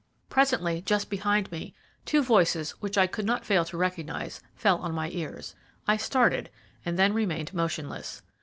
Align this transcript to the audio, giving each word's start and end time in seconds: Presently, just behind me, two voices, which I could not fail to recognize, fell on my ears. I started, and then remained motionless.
Presently, 0.29 0.81
just 0.81 1.11
behind 1.11 1.51
me, 1.51 1.75
two 2.05 2.23
voices, 2.23 2.71
which 2.81 2.97
I 2.97 3.05
could 3.05 3.23
not 3.27 3.45
fail 3.45 3.63
to 3.65 3.77
recognize, 3.77 4.41
fell 4.55 4.79
on 4.79 4.95
my 4.95 5.11
ears. 5.11 5.53
I 5.87 5.97
started, 5.97 6.49
and 6.83 6.97
then 6.97 7.13
remained 7.13 7.53
motionless. 7.53 8.23